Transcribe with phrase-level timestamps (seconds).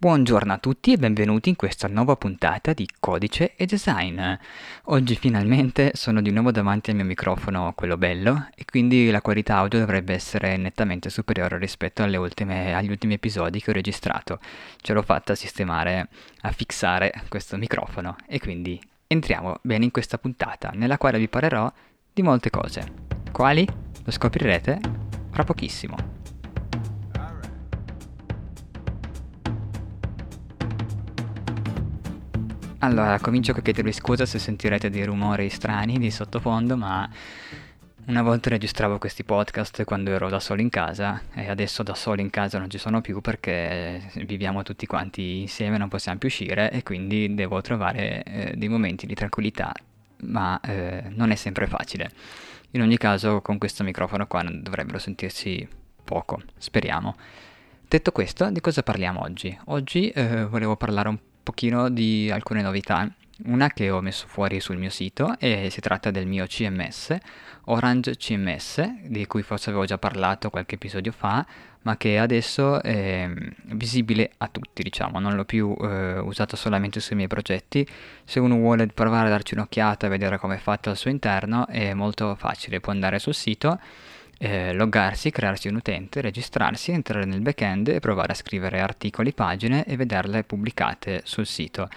[0.00, 4.18] Buongiorno a tutti e benvenuti in questa nuova puntata di Codice e Design.
[4.84, 9.56] Oggi finalmente sono di nuovo davanti al mio microfono, quello bello, e quindi la qualità
[9.56, 14.40] audio dovrebbe essere nettamente superiore rispetto ultime, agli ultimi episodi che ho registrato.
[14.80, 16.08] Ce l'ho fatta a sistemare,
[16.40, 21.70] a fissare questo microfono e quindi entriamo bene in questa puntata nella quale vi parlerò
[22.10, 22.90] di molte cose.
[23.30, 23.68] Quali?
[24.02, 24.80] Lo scoprirete
[25.30, 26.19] fra pochissimo.
[32.82, 37.06] Allora, comincio a chiedervi scusa se sentirete dei rumori strani di sottofondo, ma
[38.06, 42.22] una volta registravo questi podcast quando ero da solo in casa e adesso da solo
[42.22, 46.70] in casa non ci sono più perché viviamo tutti quanti insieme, non possiamo più uscire
[46.70, 49.74] e quindi devo trovare eh, dei momenti di tranquillità,
[50.22, 52.10] ma eh, non è sempre facile.
[52.70, 55.68] In ogni caso con questo microfono qua non dovrebbero sentirsi
[56.02, 57.14] poco, speriamo.
[57.86, 59.54] Detto questo, di cosa parliamo oggi?
[59.66, 63.10] Oggi eh, volevo parlare un po' pochino di alcune novità.
[63.44, 67.16] Una che ho messo fuori sul mio sito e si tratta del mio CMS,
[67.64, 71.46] Orange CMS, di cui forse avevo già parlato qualche episodio fa,
[71.82, 73.30] ma che adesso è
[73.72, 77.86] visibile a tutti, diciamo, non l'ho più eh, usato solamente sui miei progetti.
[78.24, 81.66] Se uno vuole provare a darci un'occhiata e vedere come è fatto al suo interno,
[81.66, 83.80] è molto facile, può andare sul sito
[84.42, 89.84] eh, loggarsi, crearsi un utente, registrarsi, entrare nel backend e provare a scrivere articoli, pagine
[89.84, 91.88] e vederle pubblicate sul sito.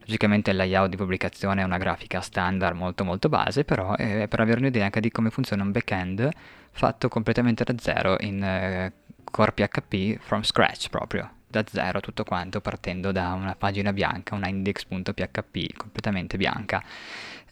[0.00, 4.40] Logicamente il layout di pubblicazione è una grafica standard molto molto base, però è per
[4.40, 6.28] avere un'idea anche di come funziona un backend
[6.72, 8.92] fatto completamente da zero in eh,
[9.22, 14.48] Core PHP from scratch proprio, da zero tutto quanto partendo da una pagina bianca, una
[14.48, 16.82] index.php completamente bianca.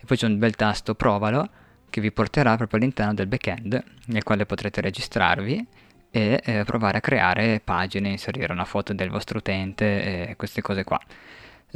[0.07, 1.49] poi c'è un bel tasto provalo
[1.91, 5.67] che vi porterà proprio all'interno del backend nel quale potrete registrarvi
[6.11, 10.85] e eh, provare a creare pagine, inserire una foto del vostro utente e queste cose
[10.85, 11.01] qua.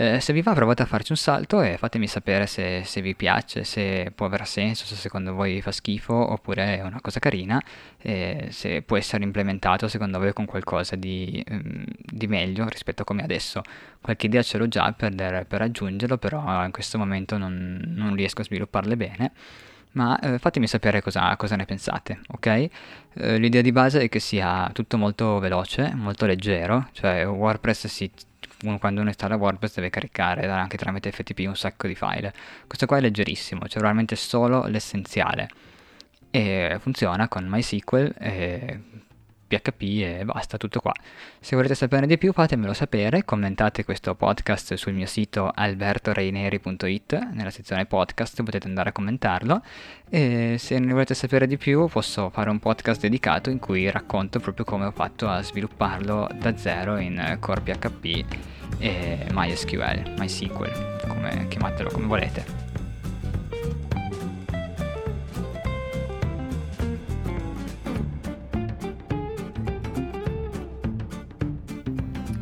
[0.01, 3.17] Eh, se vi va provate a farci un salto e fatemi sapere se, se, vi
[3.17, 7.61] piace, se può aver senso, se secondo voi fa schifo oppure è una cosa carina,
[8.01, 13.05] e se può essere implementato secondo voi con qualcosa di, um, di meglio rispetto a
[13.05, 13.61] come adesso.
[14.01, 18.43] Qualche idea ce l'ho già per, per aggiungerlo, però in questo momento non, non riesco
[18.43, 19.33] a svilupparle bene
[19.93, 22.47] ma eh, fatemi sapere cosa, cosa, ne pensate, ok?
[22.47, 28.09] Eh, l'idea di base è che sia tutto molto veloce, molto leggero, cioè WordPress si
[28.63, 32.33] uno quando uno installa WordPress deve caricare anche tramite FTP un sacco di file.
[32.67, 35.49] Questo qua è leggerissimo, c'è cioè veramente solo l'essenziale.
[36.31, 38.15] E funziona con MySQL,
[39.49, 40.93] PHP e basta, tutto qua.
[41.41, 47.51] Se volete saperne di più fatemelo sapere, commentate questo podcast sul mio sito albertoreineri.it, nella
[47.51, 49.63] sezione podcast potete andare a commentarlo
[50.09, 54.39] e se ne volete sapere di più posso fare un podcast dedicato in cui racconto
[54.39, 58.25] proprio come ho fatto a svilupparlo da zero in Core PHP
[58.79, 62.68] e MySQL, MySQL, come, chiamatelo come volete.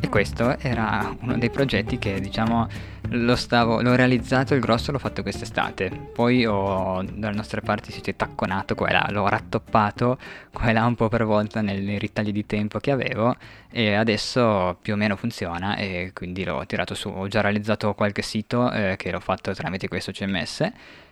[0.07, 2.65] E questo era uno dei progetti che diciamo
[3.09, 5.89] lo stavo, l'ho realizzato, il grosso l'ho fatto quest'estate.
[5.89, 10.17] Poi ho dalle nostre parti si è tacconato qua e là, l'ho rattoppato
[10.53, 13.35] qua e là un po' per volta nei ritagli di tempo che avevo
[13.69, 17.09] e adesso più o meno funziona e quindi l'ho tirato su.
[17.09, 20.71] Ho già realizzato qualche sito eh, che l'ho fatto tramite questo CMS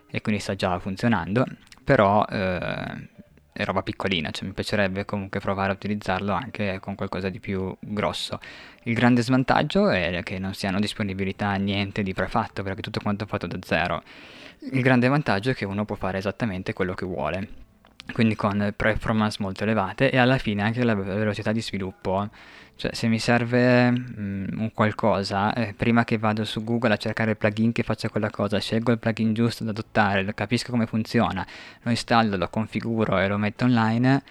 [0.10, 1.44] e quindi sta già funzionando,
[1.84, 3.10] però eh,
[3.58, 7.74] è roba piccolina, cioè mi piacerebbe comunque provare a utilizzarlo anche con qualcosa di più
[7.80, 8.38] grosso.
[8.84, 13.28] Il grande svantaggio è che non siano disponibilità niente di prefatto, perché tutto quanto è
[13.28, 14.04] fatto da zero.
[14.74, 17.48] Il grande vantaggio è che uno può fare esattamente quello che vuole,
[18.14, 22.30] quindi con performance molto elevate e alla fine anche la velocità di sviluppo
[22.78, 27.32] cioè, se mi serve mm, un qualcosa, eh, prima che vado su Google a cercare
[27.32, 31.46] il plugin che faccia quella cosa, scelgo il plugin giusto da adottare, capisco come funziona,
[31.82, 34.22] lo installo, lo configuro e lo metto online,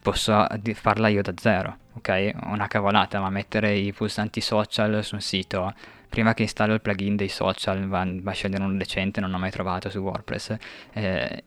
[0.00, 2.32] posso farla io da zero, ok?
[2.44, 5.74] Una cavolata, ma mettere i pulsanti social su un sito
[6.12, 9.38] prima che installo il plugin dei social va, va a scegliere uno decente, non ho
[9.38, 10.56] mai trovato su WordPress,
[10.92, 11.44] eh,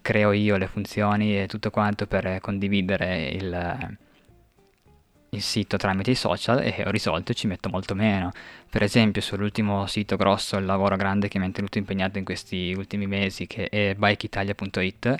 [0.00, 3.98] creo io le funzioni e tutto quanto per condividere il
[5.30, 8.32] il sito tramite i social e ho risolto e ci metto molto meno.
[8.70, 12.74] Per esempio sull'ultimo sito grosso, il lavoro grande che mi ha tenuto impegnato in questi
[12.76, 15.16] ultimi mesi, che è bikeitalia.it,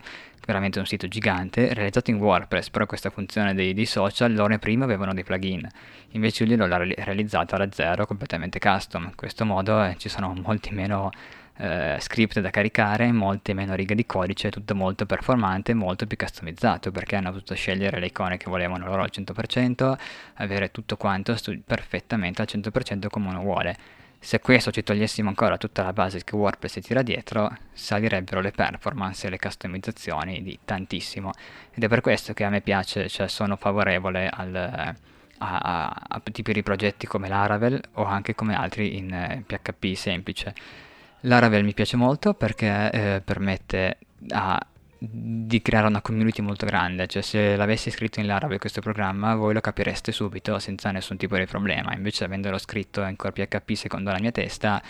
[0.46, 4.84] veramente un sito gigante, realizzato in WordPress, però questa funzione dei, dei social loro prima
[4.84, 5.68] avevano dei plugin,
[6.12, 9.04] invece io l'ho realizzata da zero, completamente custom.
[9.04, 11.10] In questo modo eh, ci sono molti meno
[11.58, 16.92] eh, script da caricare, molte meno righe di codice, tutto molto performante, molto più customizzato
[16.92, 19.98] perché hanno potuto scegliere le icone che volevano loro al 100%,
[20.34, 23.76] avere tutto quanto stu- perfettamente al 100% come uno vuole.
[24.20, 29.26] Se questo ci togliessimo ancora tutta la base che WordPress tira dietro, salirebbero le performance
[29.26, 31.32] e le customizzazioni di tantissimo.
[31.72, 34.94] Ed è per questo che a me piace, cioè sono favorevole al, a,
[35.38, 40.86] a, a, tipi di progetti come Laravel o anche come altri in eh, PHP semplice
[41.22, 43.98] Laravel mi piace molto perché eh, permette
[44.30, 44.64] a,
[44.98, 49.54] di creare una community molto grande, cioè se l'avessi scritto in Laravel questo programma voi
[49.54, 54.10] lo capireste subito senza nessun tipo di problema, invece avendolo scritto in Core PHP secondo
[54.10, 54.82] la mia testa,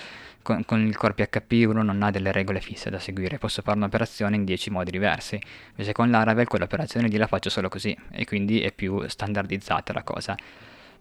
[0.43, 3.77] con, con il Core PHP uno non ha delle regole fisse da seguire, posso fare
[3.77, 5.39] un'operazione in 10 modi diversi,
[5.71, 7.97] invece con Laravel quell'operazione lì la faccio solo così.
[8.11, 10.37] E quindi è più standardizzata la cosa.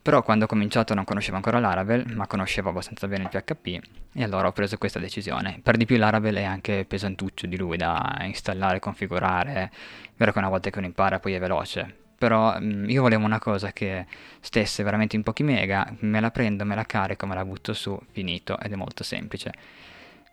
[0.08, 3.82] Però quando ho cominciato non conoscevo ancora Laravel, ma conoscevo abbastanza bene il PHP
[4.14, 5.60] e allora ho preso questa decisione.
[5.62, 9.70] Per di più Laravel è anche pesantuccio di lui da installare, configurare, è
[10.16, 13.40] vero che una volta che uno impara poi è veloce, però mm, io volevo una
[13.40, 14.06] cosa che
[14.40, 18.00] stesse veramente in pochi mega, me la prendo, me la carico, me la butto su,
[18.12, 19.52] finito, ed è molto semplice.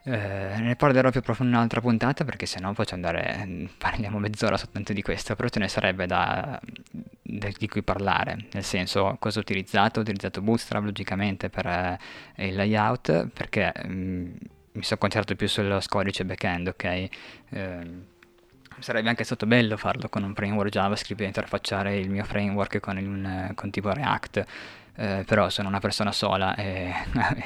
[0.05, 4.93] Eh, ne parlerò più approfondito in un'altra puntata perché sennò faccio andare, parliamo mezz'ora soltanto
[4.93, 6.61] di questo, però ce ne sarebbe da,
[7.25, 11.99] di cui parlare, nel senso cosa ho utilizzato, ho utilizzato Bootstrap logicamente per eh,
[12.47, 14.25] il layout perché mh, mm,
[14.73, 16.85] mi sono concentrato più sullo codice backend, ok?
[16.85, 17.09] Eh,
[18.79, 22.99] sarebbe anche stato bello farlo con un framework JavaScript e interfacciare il mio framework con,
[22.99, 24.45] il, con tipo React.
[24.97, 26.93] Eh, però sono una persona sola e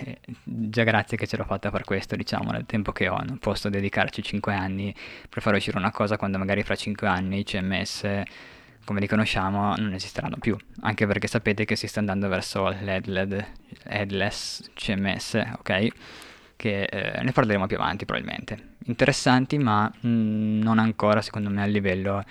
[0.45, 3.71] già grazie che ce l'ho fatta per questo, diciamo, nel tempo che ho, non posso
[3.71, 4.95] dedicarci 5 anni
[5.29, 8.23] per far uscire una cosa quando magari fra 5 anni CMS
[8.89, 14.71] come li conosciamo non esisteranno più, anche perché sapete che si sta andando verso l'headless
[14.73, 15.89] CMS, ok?
[16.57, 18.77] Che eh, ne parleremo più avanti probabilmente.
[18.87, 22.25] Interessanti ma mh, mm, non ancora secondo me a livello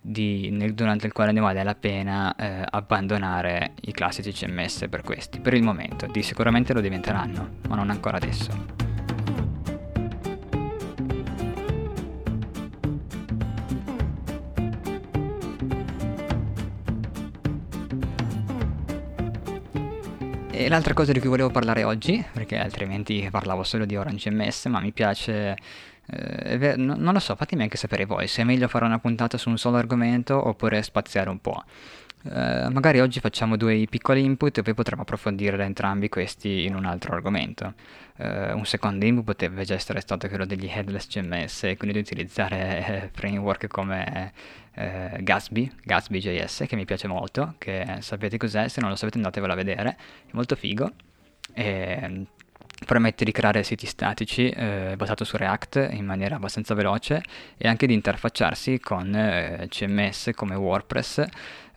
[0.00, 5.02] di, nel, durante il quale ne vale la pena eh, abbandonare i classici CMS per
[5.02, 8.87] questi, per il momento, di sicuramente lo diventeranno, ma non ancora adesso.
[20.60, 24.64] E l'altra cosa di cui volevo parlare oggi, perché altrimenti parlavo solo di Orange MS,
[24.64, 25.56] ma mi piace
[26.04, 29.50] eh, non lo so, fatemi anche sapere voi se è meglio fare una puntata su
[29.50, 31.62] un solo argomento oppure spaziare un po'.
[32.24, 36.84] Eh, magari oggi facciamo due piccoli input e poi potremo approfondire entrambi questi in un
[36.84, 37.74] altro argomento.
[38.16, 42.02] Eh, un secondo input potrebbe già essere stato quello degli headless CMS e quindi di
[42.02, 44.32] utilizzare eh, framework come
[44.74, 49.52] eh, Gatsby, Gatsby.js che mi piace molto, che sapete cos'è, se non lo sapete andatevelo
[49.52, 50.90] a vedere, è molto figo.
[51.54, 52.26] E,
[52.84, 57.22] permette di creare siti statici eh, basato su React in maniera abbastanza veloce
[57.56, 61.24] e anche di interfacciarsi con eh, CMS come WordPress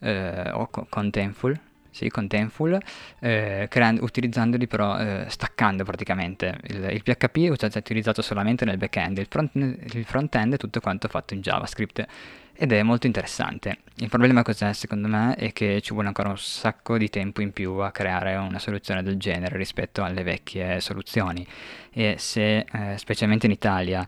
[0.00, 1.58] eh, o con Contentful,
[1.92, 2.80] sì, Contentful
[3.20, 6.58] eh, creando, utilizzandoli però eh, staccando praticamente.
[6.68, 11.06] Il, il, PHP è utilizzato solamente nel backend, il, front, il front-end è tutto quanto
[11.08, 12.06] fatto in JavaScript
[12.54, 13.78] ed è molto interessante.
[13.96, 17.52] Il problema cos'è secondo me è che ci vuole ancora un sacco di tempo in
[17.52, 21.46] più a creare una soluzione del genere rispetto alle vecchie soluzioni
[21.92, 24.04] e se eh, specialmente in Italia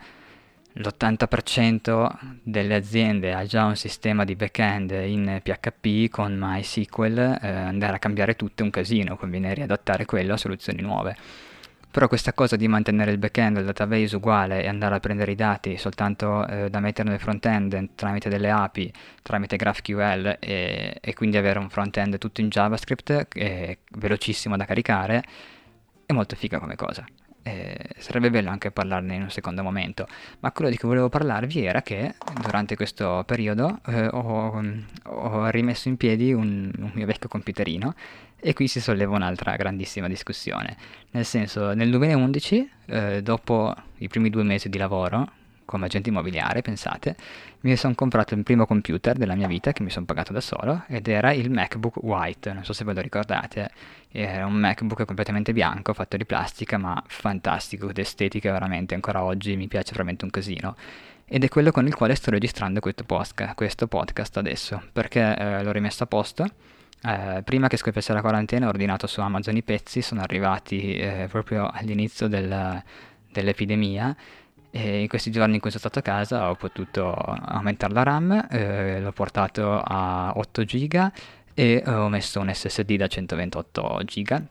[0.77, 2.11] l'80%
[2.43, 7.99] delle aziende ha già un sistema di backend in PHP con MySQL, eh, andare a
[7.99, 11.17] cambiare tutto è un casino, conviene riadattare quello a soluzioni nuove.
[11.93, 15.37] Però questa cosa di mantenere il backend, il database uguale e andare a prendere i
[15.37, 21.37] dati soltanto eh, da mettere nel front-end tramite delle API, tramite GraphQL e, e quindi
[21.37, 25.23] avere un front-end tutto in JavaScript, è velocissimo da caricare,
[26.05, 27.05] è molto figa come cosa.
[27.47, 30.09] Eh, sarebbe bello anche parlarne in un secondo momento,
[30.41, 34.63] ma quello di cui volevo parlarvi era che durante questo periodo eh, ho,
[35.03, 37.95] ho, rimesso in piedi un, un, mio vecchio computerino
[38.41, 40.75] e qui si solleva un'altra grandissima discussione,
[41.11, 45.31] nel senso nel 2011, eh, dopo i primi due mesi di lavoro,
[45.65, 47.17] come agente immobiliare, pensate,
[47.61, 50.85] mi sono comprato il primo computer della mia vita che mi sono pagato da solo
[50.89, 53.71] ed era il MacBook White, non so se ve lo ricordate,
[54.11, 59.67] era un MacBook completamente bianco, fatto di plastica, ma fantastico, d'estetica veramente, ancora oggi mi
[59.69, 60.77] piace veramente un casino.
[61.27, 65.63] Ed è quello con il quale sto registrando questo, podcast, questo podcast adesso, perché eh,
[65.63, 66.47] l'ho rimesso a posto.
[67.03, 71.27] Eh, prima che scoppiasse la quarantena ho ordinato su Amazon i pezzi, sono arrivati eh,
[71.31, 72.83] proprio all'inizio del,
[73.33, 74.15] dell'epidemia
[74.77, 78.49] e in questi giorni in cui sono stato a casa ho potuto aumentare la RAM,
[78.51, 81.13] eh, l'ho portato a 8 GB
[81.55, 84.43] e ho messo un SSD da 128 GB.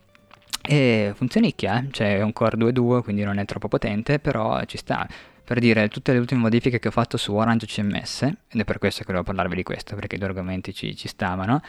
[0.66, 1.88] E funzionicchia, eh?
[1.90, 5.06] c'è un Core 2.2 quindi non è troppo potente, però ci sta.
[5.44, 8.78] Per dire, tutte le ultime modifiche che ho fatto su Orange CMS, ed è per
[8.78, 11.62] questo che volevo parlarvi di questo, perché i due argomenti ci, ci stavano,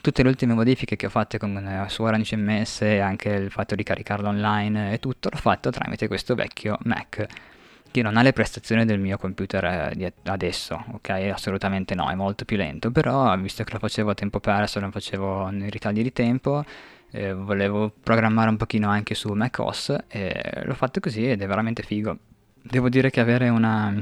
[0.00, 3.76] tutte le ultime modifiche che ho fatto con, eh, su Orange CMS, anche il fatto
[3.76, 7.28] di caricarlo online e tutto, l'ho fatto tramite questo vecchio Mac
[7.92, 11.10] che non ha le prestazioni del mio computer eh, adesso, ok?
[11.32, 14.90] Assolutamente no, è molto più lento, però visto che lo facevo a tempo perso, lo
[14.90, 16.64] facevo nei ritagli di tempo,
[17.12, 21.82] eh, volevo programmare un pochino anche su macOS e l'ho fatto così ed è veramente
[21.82, 22.18] figo.
[22.60, 23.94] Devo dire che avere una,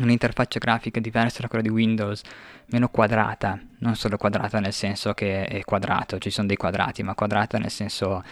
[0.00, 2.22] un'interfaccia grafica diversa da quella di Windows,
[2.66, 7.14] meno quadrata, non solo quadrata nel senso che è quadrato, ci sono dei quadrati, ma
[7.14, 8.22] quadrata nel senso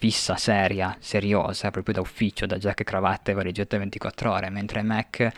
[0.00, 4.80] fissa, seria, seriosa, proprio da ufficio, da giacca e cravatta e valigetta 24 ore, mentre
[4.82, 5.30] Mac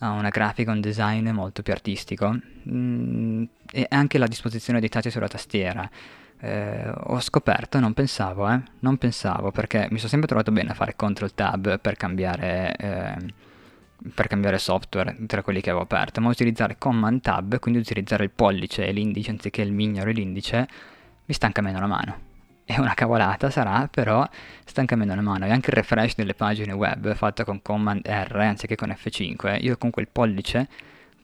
[0.00, 2.36] ha una grafica, un design molto più artistico
[2.68, 5.88] mm, e anche la disposizione dei tasti sulla tastiera.
[6.40, 10.74] Eh, ho scoperto, non pensavo, eh, non pensavo perché mi sono sempre trovato bene a
[10.74, 13.16] fare CTRL Tab per cambiare, eh,
[14.12, 18.30] per cambiare software tra quelli che avevo aperto, ma utilizzare Command Tab, quindi utilizzare il
[18.30, 20.68] pollice e l'indice anziché il mignolo e l'indice,
[21.24, 22.27] mi stanca meno la mano
[22.68, 24.28] è una cavolata sarà, però
[24.66, 25.46] stanca meno la mano.
[25.46, 29.78] E anche il refresh delle pagine web fatto con Command R anziché con F5, io
[29.78, 30.68] con quel pollice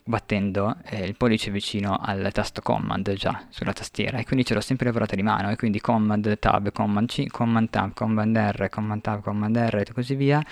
[0.03, 4.61] battendo eh, il pollice vicino al tasto Command già sulla tastiera e quindi ce l'ho
[4.61, 9.01] sempre lavorata di mano e quindi Command Tab, Command C, Command Tab, Command R, Command
[9.01, 10.43] Tab, Command R e così via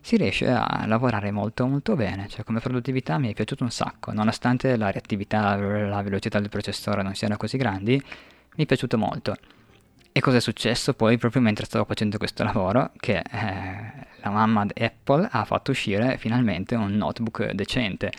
[0.00, 4.12] si riesce a lavorare molto molto bene, cioè come produttività mi è piaciuto un sacco,
[4.12, 8.00] nonostante la reattività, la velocità del processore non siano così grandi,
[8.54, 9.34] mi è piaciuto molto.
[10.16, 12.90] E cosa è successo poi proprio mentre stavo facendo questo lavoro?
[12.96, 18.10] Che eh, la mamma di Apple ha fatto uscire finalmente un notebook decente,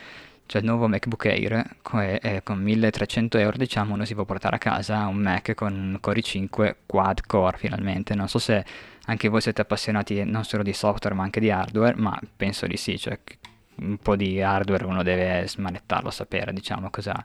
[0.46, 4.58] cioè il nuovo MacBook Air che eh, con 1300 euro diciamo uno si può portare
[4.58, 8.14] a casa un Mac con Core i5 quad core finalmente.
[8.14, 8.64] Non so se
[9.06, 12.78] anche voi siete appassionati non solo di software ma anche di hardware, ma penso di
[12.78, 13.18] sì, cioè
[13.78, 17.24] un po' di hardware uno deve smanettarlo, sapere diciamo cosa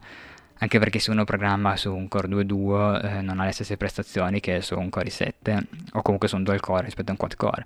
[0.59, 3.77] anche perché se uno programma su un Core 2 Duo eh, non ha le stesse
[3.77, 5.61] prestazioni che su un Core i7
[5.93, 7.65] o comunque su un dual core rispetto a un quad core.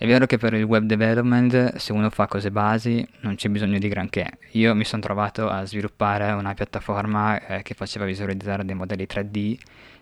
[0.00, 3.78] È vero che per il web development se uno fa cose basi non c'è bisogno
[3.78, 4.38] di granché.
[4.52, 9.56] Io mi sono trovato a sviluppare una piattaforma eh, che faceva visualizzare dei modelli 3D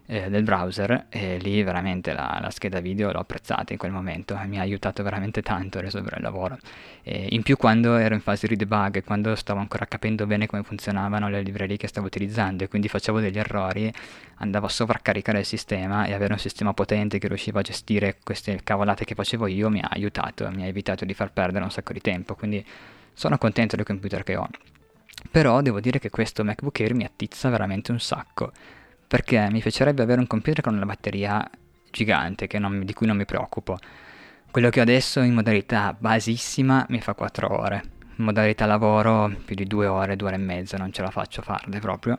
[0.07, 4.39] eh, del browser e lì veramente la, la, scheda video l'ho apprezzata in quel momento
[4.41, 6.59] e mi ha aiutato veramente tanto a risolvere il lavoro.
[7.03, 10.63] E in più quando ero in fase di debug, quando stavo ancora capendo bene come
[10.63, 13.93] funzionavano le librerie che stavo utilizzando e quindi facevo degli errori,
[14.37, 18.61] andavo a sovraccaricare il sistema e avere un sistema potente che riusciva a gestire queste
[18.63, 21.93] cavolate che facevo io mi ha aiutato, mi ha evitato di far perdere un sacco
[21.93, 22.65] di tempo, quindi
[23.13, 24.49] sono contento del computer che ho.
[25.31, 28.53] Però devo dire che questo MacBook Air mi attizza veramente un sacco
[29.07, 31.49] perché mi piacerebbe avere un computer con una batteria
[31.91, 33.79] gigante non, di cui non mi preoccupo.
[34.51, 37.83] Quello che ho adesso in modalità basissima mi fa 4 ore,
[38.17, 41.43] in modalità lavoro più di 2 ore, 2 ore e mezza, non ce la faccio
[41.43, 42.17] farle proprio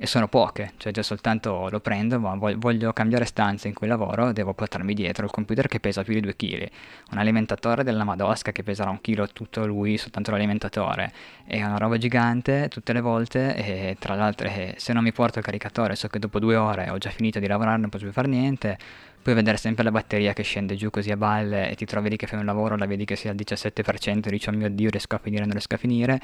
[0.00, 4.32] e sono poche, cioè già soltanto lo prendo, ma voglio cambiare stanza in cui lavoro,
[4.32, 6.70] devo portarmi dietro il computer che pesa più di 2 kg,
[7.10, 11.12] un alimentatore della Madosca che peserà un chilo tutto lui, soltanto l'alimentatore,
[11.44, 15.40] è una roba gigante tutte le volte e tra l'altro eh, se non mi porto
[15.40, 18.12] il caricatore so che dopo due ore ho già finito di lavorare, non posso più
[18.12, 18.78] fare niente,
[19.20, 22.16] puoi vedere sempre la batteria che scende giù così a balle e ti trovi lì
[22.16, 24.90] che fai un lavoro, la vedi che sia al 17% e dici oh mio dio
[24.90, 26.20] riesco a finire, non riesco a finire,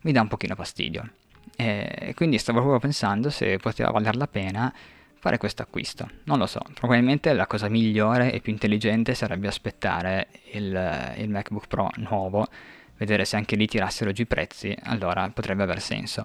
[0.00, 1.04] mi dà un pochino fastidio.
[1.56, 4.72] E quindi stavo proprio pensando se poteva valer la pena
[5.20, 6.08] fare questo acquisto.
[6.24, 11.66] Non lo so, probabilmente la cosa migliore e più intelligente sarebbe aspettare il, il MacBook
[11.68, 12.48] Pro nuovo,
[12.96, 16.24] vedere se anche lì tirassero giù i prezzi, allora potrebbe aver senso.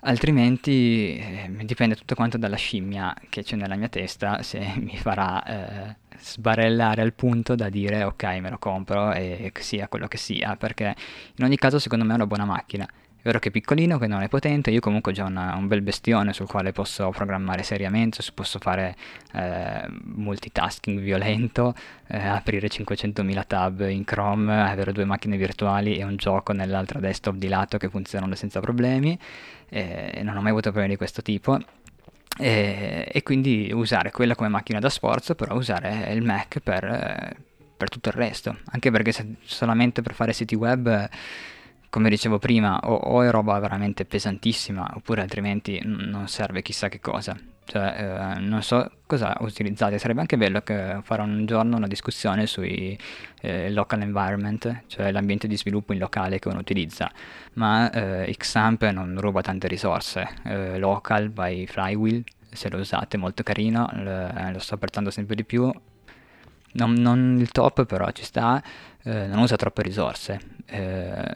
[0.00, 5.42] Altrimenti eh, dipende tutto quanto dalla scimmia che c'è nella mia testa se mi farà
[5.42, 10.54] eh, sbarellare al punto da dire ok me lo compro e sia quello che sia,
[10.56, 10.94] perché
[11.36, 12.86] in ogni caso secondo me è una buona macchina
[13.28, 15.82] vero che è piccolino, che non è potente, io comunque ho già una, un bel
[15.82, 18.96] bestione sul quale posso programmare seriamente, posso fare
[19.34, 21.74] eh, multitasking violento,
[22.08, 27.36] eh, aprire 500.000 tab in Chrome, avere due macchine virtuali e un gioco nell'altra desktop
[27.36, 29.18] di lato che funzionano senza problemi,
[29.68, 31.58] eh, non ho mai avuto problemi di questo tipo.
[32.40, 37.36] E, e, quindi usare quella come macchina da sforzo, però usare il Mac per, eh,
[37.76, 41.08] per tutto il resto, anche perché solamente per fare siti web
[41.90, 47.00] come dicevo prima, o, o, è roba veramente pesantissima, oppure altrimenti non serve chissà che
[47.00, 47.36] cosa.
[47.64, 49.98] Cioè, eh, non so cosa utilizzate.
[49.98, 50.62] Sarebbe anche bello
[51.02, 52.98] fare un giorno una discussione sui
[53.42, 57.10] eh, local environment, cioè l'ambiente di sviluppo in locale che uno utilizza.
[57.54, 60.26] Ma eh, Xamp non ruba tante risorse.
[60.44, 65.34] Eh, local by Flywheel, se lo usate, è molto carino, lo, lo sto apprezzando sempre
[65.34, 65.70] di più
[66.72, 68.62] non, non, il top però ci sta,
[69.02, 70.40] eh, non usa troppe risorse.
[70.66, 71.32] Eh,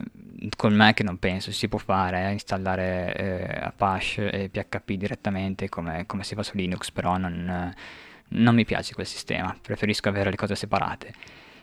[0.56, 6.04] col Mac non penso si può fare, eh, installare eh, Apache e PHP direttamente come,
[6.06, 7.74] come, si fa su Linux, però non,
[8.28, 11.14] non, mi piace quel sistema, preferisco avere le cose separate.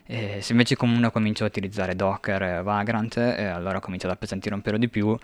[0.09, 4.61] Se invece uno comincia a utilizzare Docker e Vagrant, eh, allora comincia ad appesantire un
[4.61, 5.15] pelo di più,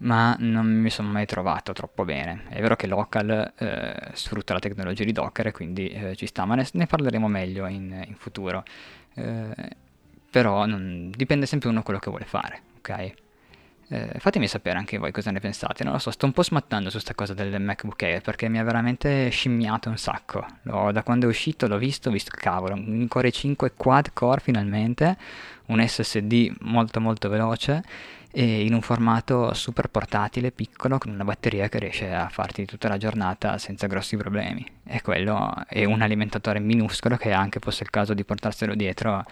[0.00, 2.44] ma non mi sono mai trovato troppo bene.
[2.48, 6.44] È vero che Local eh, sfrutta la tecnologia di Docker e quindi eh, ci sta,
[6.44, 8.64] ma ne, ne parleremo meglio in, in futuro.
[9.14, 9.52] Eh,
[10.30, 13.12] però non, dipende sempre uno quello che vuole fare, ok?
[13.88, 15.84] Eh, fatemi sapere anche voi cosa ne pensate.
[15.84, 18.58] Non lo so, sto un po' smattando su questa cosa del MacBook Air perché mi
[18.58, 20.44] ha veramente scimmiato un sacco.
[20.62, 24.40] L'ho, da quando è uscito l'ho visto, ho visto cavolo, un Core 5 quad core
[24.40, 25.16] finalmente,
[25.66, 27.82] un SSD molto molto veloce
[28.34, 32.96] in un formato super portatile, piccolo, con una batteria che riesce a farti tutta la
[32.96, 34.66] giornata senza grossi problemi.
[34.84, 39.24] E quello è un alimentatore minuscolo che anche fosse il caso di portarselo dietro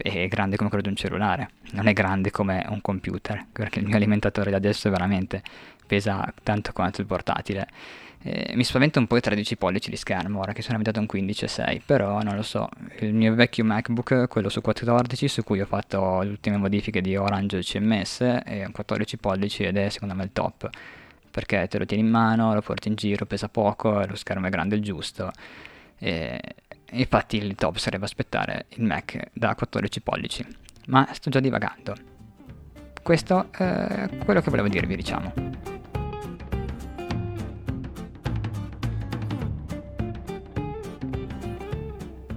[0.00, 3.86] è grande come quello di un cellulare, non è grande come un computer, perché il
[3.86, 5.42] mio alimentatore da adesso veramente
[5.86, 7.66] pesa tanto quanto il portatile.
[8.20, 11.02] Eh, mi spaventa un po' i 13 pollici di schermo, ora che sono abituato a
[11.02, 15.60] un 15,6, però non lo so, il mio vecchio MacBook, quello su 14, su cui
[15.60, 20.14] ho fatto le ultime modifiche di Orange CMS, è un 14 pollici ed è secondo
[20.14, 20.68] me il top,
[21.30, 24.50] perché te lo tieni in mano, lo porti in giro, pesa poco, lo schermo è
[24.50, 25.30] grande il giusto.
[26.00, 26.40] E
[26.90, 30.44] infatti il top sarebbe aspettare il Mac da 14 pollici,
[30.86, 31.94] ma sto già divagando.
[33.00, 35.77] Questo è quello che volevo dirvi, diciamo.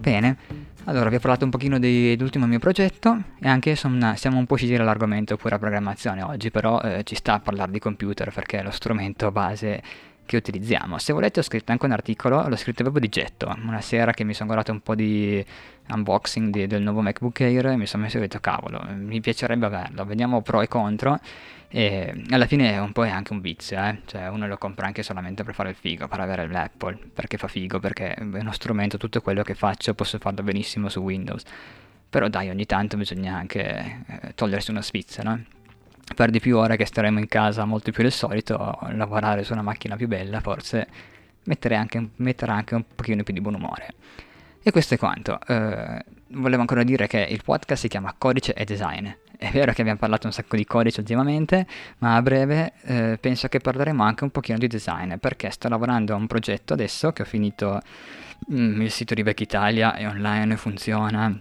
[0.02, 0.36] Bene,
[0.86, 4.48] allora vi ho parlato un pochino di, dell'ultimo mio progetto e anche insomma, siamo un
[4.48, 6.24] po' usciti dall'argomento pura programmazione.
[6.24, 9.80] Oggi, però eh, ci sta a parlare di computer perché è lo strumento base
[10.32, 10.98] che utilizziamo.
[10.98, 14.24] Se volete ho scritto anche un articolo, l'ho scritto proprio di getto, una sera che
[14.24, 15.44] mi sono guardato un po' di
[15.90, 19.20] unboxing di, del nuovo MacBook Air e mi sono messo e ho detto cavolo, mi
[19.20, 21.20] piacerebbe averlo, vediamo pro e contro
[21.68, 24.00] e alla fine è un po' anche un vizio, eh?
[24.06, 27.48] cioè uno lo compra anche solamente per fare il figo, per avere l'Apple, perché fa
[27.48, 31.44] figo, perché è uno strumento, tutto quello che faccio posso farlo benissimo su Windows.
[32.10, 35.44] Però dai, ogni tanto bisogna anche eh, togliersi una sfizia, no?
[36.14, 39.62] Per di più ora che staremo in casa molto più del solito, lavorare su una
[39.62, 40.88] macchina più bella forse
[41.76, 43.94] anche, metterà anche un pochino più di buon umore.
[44.64, 45.40] E questo è quanto.
[45.48, 45.98] Uh,
[46.40, 49.10] volevo ancora dire che il podcast si chiama Codice e Design.
[49.38, 51.66] È vero che abbiamo parlato un sacco di codice ultimamente,
[51.98, 56.14] ma a breve eh, penso che parleremo anche un pochino di design, perché sto lavorando
[56.14, 57.82] a un progetto adesso che ho finito
[58.54, 61.36] mm, il sito di Back è online, funziona,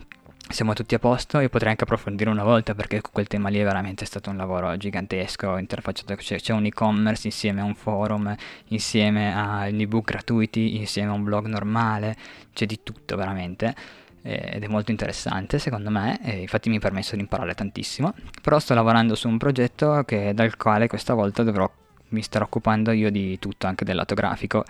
[0.50, 1.40] siamo tutti a posto.
[1.40, 4.76] Io potrei anche approfondire una volta perché quel tema lì è veramente stato un lavoro
[4.76, 5.56] gigantesco.
[5.56, 8.34] Interfacciato, c'è, c'è un e-commerce insieme a un forum,
[8.68, 12.16] insieme a ebook gratuiti, insieme a un blog normale,
[12.52, 13.74] c'è di tutto veramente.
[14.22, 18.12] Ed è molto interessante secondo me, infatti mi ha permesso di imparare tantissimo.
[18.42, 21.70] Però sto lavorando su un progetto che, dal quale questa volta dovrò,
[22.08, 24.64] mi starò occupando io di tutto, anche del lato grafico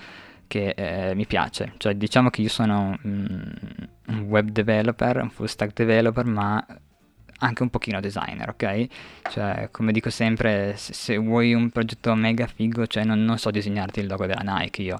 [0.50, 1.74] che eh, mi piace.
[1.76, 3.40] Cioè, diciamo che io sono mm,
[4.08, 6.66] un web developer, un full stack developer, ma
[7.38, 8.86] anche un pochino designer, ok?
[9.30, 13.52] Cioè, come dico sempre, se, se vuoi un progetto mega figo, cioè non, non, so
[13.52, 14.98] disegnarti il logo della Nike io,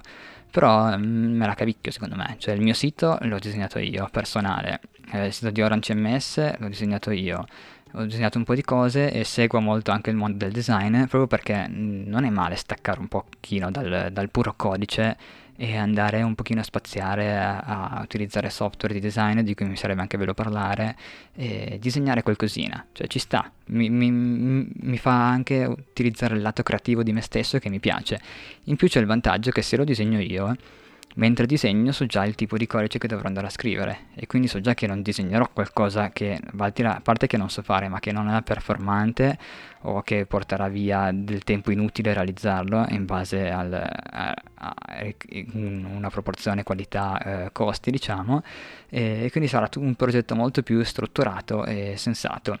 [0.49, 2.35] però mm, me la cavicchio secondo me.
[2.37, 4.79] Cioè, il mio sito l'ho disegnato io, personale.
[5.11, 7.45] Eh, il sito di Orange MS l'ho disegnato io
[7.93, 11.27] ho disegnato un po' di cose e seguo molto anche il mondo del design proprio
[11.27, 15.17] perché mm, non è male staccare un pochino dal, dal puro codice
[15.57, 19.75] e andare un pochino a spaziare a, a, utilizzare software di design di cui mi
[19.75, 20.95] sarebbe anche bello parlare
[21.35, 27.03] e disegnare qualcosina, cioè ci sta, mi, mi, mi, fa anche utilizzare il lato creativo
[27.03, 28.19] di me stesso che mi piace.
[28.63, 30.55] In più c'è il vantaggio che se lo disegno io
[31.15, 34.07] mentre disegno so già il tipo di codice che dovrò andare a scrivere.
[34.15, 37.87] E quindi so già che non disegnerò qualcosa che, a parte che non so fare,
[37.87, 39.37] ma che non è performante
[39.83, 44.35] o che porterà via del tempo inutile realizzarlo in base al, a,
[45.53, 48.43] una proporzione qualità-costi, eh, diciamo,
[48.89, 52.59] e quindi sarà un progetto molto più strutturato e sensato.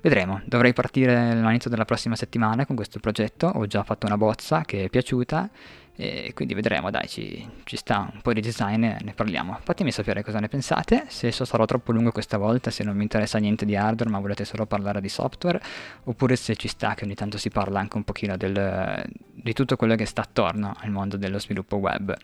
[0.00, 4.62] Vedremo, dovrei partire all'inizio della prossima settimana con questo progetto, ho già fatto una bozza
[4.62, 5.48] che è piaciuta
[5.94, 9.58] e quindi vedremo, dai, ci, ci sta un po' di design e ne parliamo.
[9.62, 13.02] Fatemi sapere cosa ne pensate, se so sarò troppo lungo questa volta, se non vi
[13.02, 15.60] interessa niente di hardware ma volete solo parlare di software,
[16.04, 19.76] oppure se ci sta che ogni tanto si parla anche un pochino del, di tutto
[19.76, 22.16] quello che sta attorno al mondo dello sviluppo web.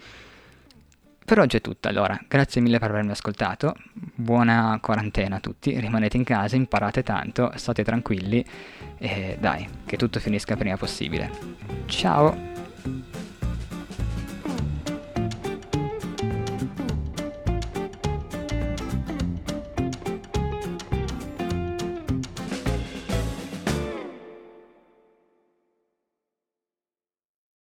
[1.28, 6.16] Per oggi è tutto, allora, grazie mille per avermi ascoltato, buona quarantena a tutti, rimanete
[6.16, 8.42] in casa, imparate tanto, state tranquilli
[8.96, 11.30] e dai, che tutto finisca prima possibile.
[11.84, 13.27] Ciao!